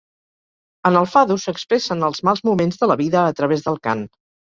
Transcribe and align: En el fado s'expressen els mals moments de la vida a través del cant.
En 0.91 0.97
el 1.01 1.09
fado 1.11 1.37
s'expressen 1.45 2.09
els 2.09 2.25
mals 2.31 2.43
moments 2.51 2.83
de 2.83 2.93
la 2.93 2.99
vida 3.07 3.23
a 3.29 3.41
través 3.43 3.71
del 3.71 3.83
cant. 3.89 4.07